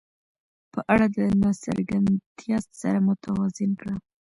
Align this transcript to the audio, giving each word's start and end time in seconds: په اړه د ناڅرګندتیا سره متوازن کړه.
په 0.71 0.79
اړه 0.93 1.05
د 1.15 1.17
ناڅرګندتیا 1.41 2.57
سره 2.81 2.97
متوازن 3.07 3.71
کړه. 3.81 3.95